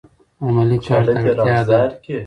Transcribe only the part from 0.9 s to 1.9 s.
ته اړتیا ده.